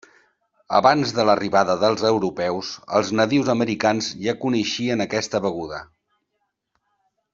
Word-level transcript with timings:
Abans 0.77 1.11
de 1.17 1.25
l'arribada 1.29 1.75
dels 1.83 2.05
europeus 2.11 2.71
els 3.01 3.11
nadius 3.19 3.53
americans 3.55 4.09
ja 4.25 4.35
coneixien 4.47 5.05
aquesta 5.07 5.43
beguda. 5.45 5.83